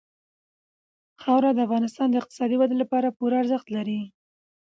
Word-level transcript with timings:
خاوره 1.21 1.49
د 1.53 1.59
افغانستان 1.67 2.07
د 2.09 2.15
اقتصادي 2.21 2.55
ودې 2.57 2.75
لپاره 2.83 3.15
پوره 3.17 3.35
ارزښت 3.41 3.67
لري. 3.75 3.99